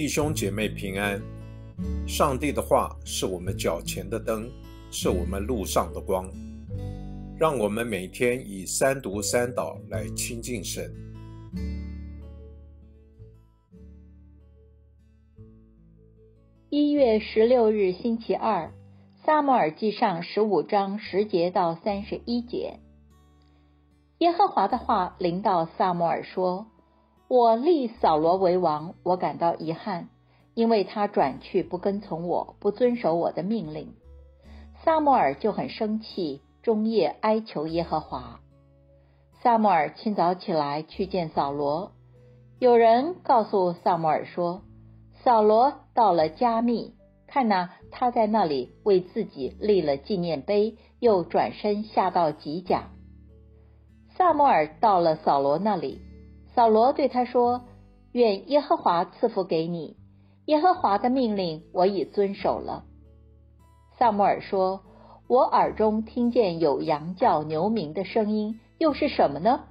[0.00, 1.20] 弟兄姐妹平安。
[2.08, 4.50] 上帝的话是我们脚前的灯，
[4.90, 6.26] 是我们路上的光。
[7.38, 10.90] 让我们每天以三读三祷来亲近神。
[16.70, 18.72] 一月十六日星期二，
[19.26, 22.80] 撒母耳记上十五章十节到三十一节。
[24.20, 26.69] 耶和华的话临到撒母耳说。
[27.32, 30.08] 我立扫罗为王，我感到遗憾，
[30.54, 33.94] 因为他转去不跟从我，不遵守我的命令。
[34.82, 38.40] 萨摩尔就很生气，终夜哀求耶和华。
[39.44, 41.92] 萨摩尔清早起来去见扫罗，
[42.58, 44.62] 有人告诉萨摩尔说，
[45.22, 46.94] 扫罗到了加密，
[47.28, 52.90] 看呐，他在那里为自己立了纪念碑，又转身下到吉甲。
[54.16, 56.00] 萨摩尔到了扫罗那里。
[56.54, 57.62] 扫罗对他说
[58.12, 59.96] ：“愿耶和华赐福给你。
[60.46, 62.84] 耶和华的命令我已遵守了。”
[63.98, 64.82] 萨母尔说
[65.28, 69.66] ：“我耳中听见有羊叫牛鸣的声音，又是什么呢？”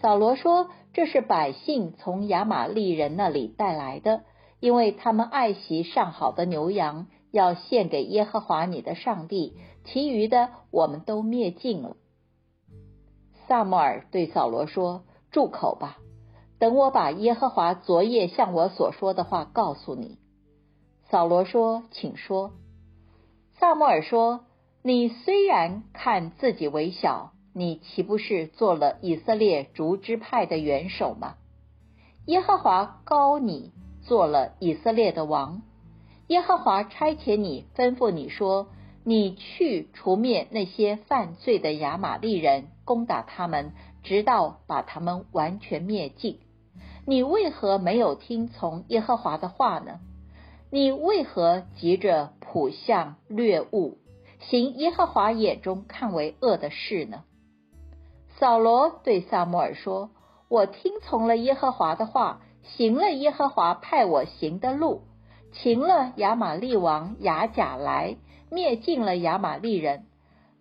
[0.00, 4.22] 扫罗说：“这是百姓从亚玛利人那里带来的，
[4.60, 9.56] 因为他们爱惜上好的牛羊，要献给耶和华你的上帝。
[9.84, 11.96] 其余的我们都灭尽了。”
[13.48, 15.02] 萨母尔对扫罗说。
[15.34, 15.98] 住口吧！
[16.60, 20.18] 等我把耶和华昨夜向我所说的话告诉你。
[21.10, 22.52] 扫罗说：“请说。”
[23.58, 24.44] 萨摩尔说
[24.80, 31.34] ：“你虽然看自己为小，你岂不是做了以色列竹支派的元首吗？
[32.26, 35.62] 耶和华高你做了以色列的王。
[36.28, 38.68] 耶和华差遣你，吩咐你说：
[39.02, 43.72] 你去除灭那些犯罪的亚玛利人，攻打他们。”
[44.04, 46.38] 直到把他们完全灭尽，
[47.06, 49.98] 你为何没有听从耶和华的话呢？
[50.70, 53.98] 你为何急着扑向掠物，
[54.40, 57.24] 行耶和华眼中看为恶的事呢？
[58.38, 60.10] 扫罗对萨摩尔说
[60.50, 65.02] ：“我听从了耶和华的话，行了耶和华派我行的路，
[65.52, 68.16] 擒了亚玛利王亚甲来，
[68.50, 70.06] 灭尽了亚玛利人。”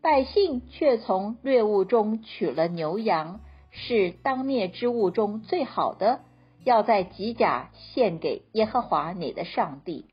[0.03, 3.40] 百姓却从掠物中取了牛羊，
[3.72, 6.19] 是当灭之物中最好的，
[6.66, 10.08] 要在吉甲献给耶和华你的上帝。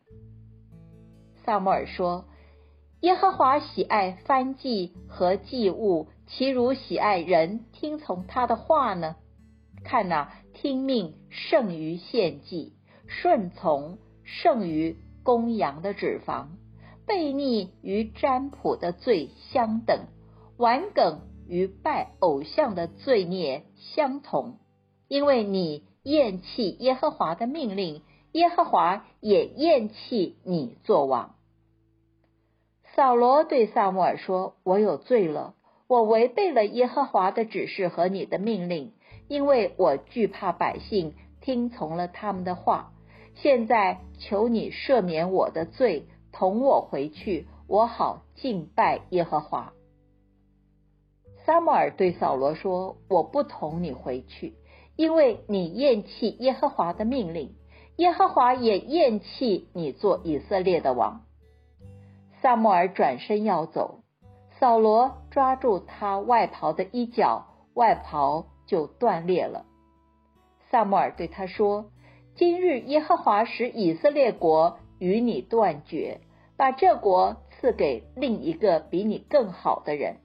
[1.44, 2.26] 萨母尔说
[3.02, 9.16] ：“耶和华喜爱翻祭和祭物，岂如喜爱人听从他的话呢？
[9.82, 12.74] 看哪，听命胜于献祭，
[13.08, 16.46] 顺从胜于公羊的脂肪。”
[17.10, 20.06] 悖逆与占卜的罪相等，
[20.56, 24.58] 玩梗与拜偶像的罪孽相同。
[25.08, 31.34] 因为你厌弃耶和华的命令，耶和华也厌弃你做王。
[32.94, 35.54] 扫罗对萨母尔说：“我有罪了，
[35.88, 38.92] 我违背了耶和华的指示和你的命令，
[39.26, 42.92] 因为我惧怕百姓，听从了他们的话。
[43.34, 49.72] 现在求你赦免我的罪。”同我回去，我好敬拜耶和华。
[51.44, 54.54] 撒母耳对扫罗说：“我不同你回去，
[54.94, 57.54] 因为你厌弃耶和华的命令，
[57.96, 61.22] 耶和华也厌弃你做以色列的王。”
[62.40, 64.02] 撒母耳转身要走，
[64.58, 69.64] 扫罗抓住他外袍的衣角，外袍就断裂了。
[70.70, 71.90] 撒母耳对他说
[72.36, 76.20] ：“今日耶和华使以色列国。”与你断绝，
[76.56, 80.18] 把这国赐给另一个比你更好的人。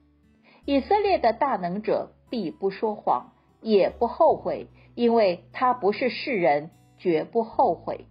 [0.64, 8.06] 以色列的大能者必不说谎，也不后悔，因为他不是世人，绝不后悔。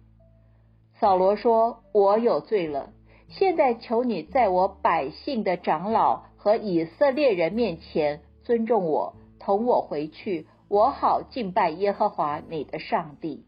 [0.98, 2.92] 扫罗说：“我有罪了，
[3.28, 13.44] 现在求你在我百姓的长老和以色列人面前尊重我，同我回去，我好敬拜耶和华你的上帝。”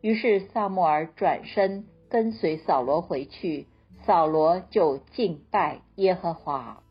[0.00, 1.86] 于是萨穆尔转身。
[2.08, 3.66] 跟随扫罗回去，
[4.04, 6.82] 扫罗就敬拜耶和华。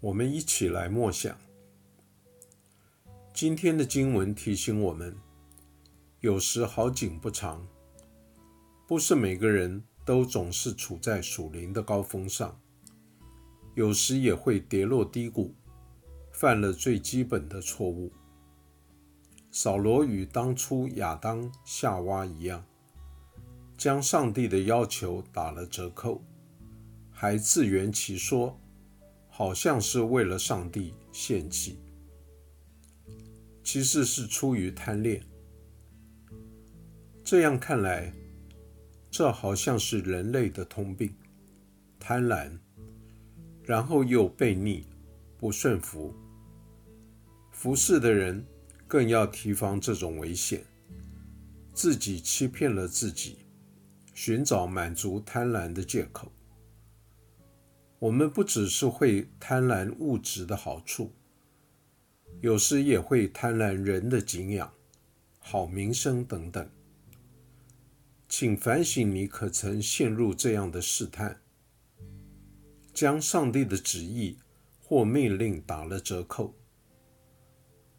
[0.00, 1.36] 我们一起来默想
[3.32, 5.16] 今天的经文，提醒我们：
[6.20, 7.66] 有时好景不长，
[8.86, 12.60] 不是每个人都总是处在属灵的高峰上，
[13.74, 15.54] 有时也会跌落低谷，
[16.32, 18.12] 犯了最基本的错误。
[19.58, 22.62] 扫罗与当初亚当、夏娃一样，
[23.78, 26.22] 将上帝的要求打了折扣，
[27.10, 28.60] 还自圆其说，
[29.30, 31.78] 好像是为了上帝献祭。
[33.64, 35.24] 其实是出于贪恋。
[37.24, 38.12] 这样看来，
[39.10, 41.10] 这好像是人类的通病：
[41.98, 42.50] 贪婪，
[43.64, 44.86] 然后又悖逆、
[45.38, 46.14] 不顺服。
[47.50, 48.46] 服侍的人
[48.88, 50.64] 更要提防这种危险，
[51.74, 53.38] 自己欺骗了自己，
[54.14, 56.30] 寻找满足贪婪的借口。
[57.98, 61.12] 我们不只是会贪婪物质的好处，
[62.40, 64.72] 有时也会贪婪人的敬仰、
[65.38, 66.70] 好名声等等。
[68.28, 71.40] 请反省，你可曾陷入这样的试探，
[72.92, 74.36] 将上帝的旨意
[74.82, 76.54] 或命令打了折扣？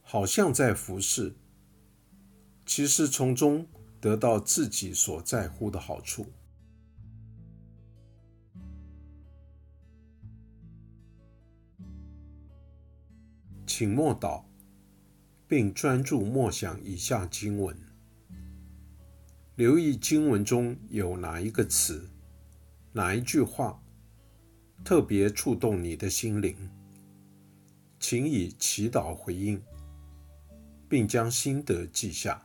[0.10, 1.36] 好像在服侍，
[2.66, 3.68] 其实从中
[4.00, 6.28] 得到自己所在乎的好处。
[13.66, 14.46] 请默祷，
[15.46, 17.78] 并专注默想以下经文，
[19.58, 22.10] 留意经文中有哪一个词、
[22.94, 23.84] 哪一句话
[24.86, 26.56] 特别触动你的心灵，
[28.00, 29.62] 请以祈祷回应。
[30.90, 32.42] 并将心得记下。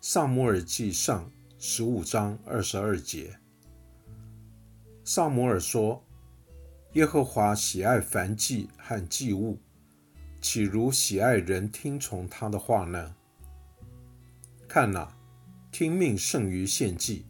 [0.00, 3.38] 萨摩尔记上十五章二十二节，
[5.04, 6.04] 萨摩尔说
[6.94, 9.58] ：“耶和华喜爱凡祭和祭物，
[10.40, 13.14] 岂如喜爱人听从他的话呢？
[14.66, 15.16] 看哪，
[15.70, 17.24] 听命胜于献祭，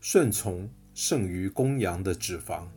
[0.00, 2.68] 顺从胜于公羊的脂肪。”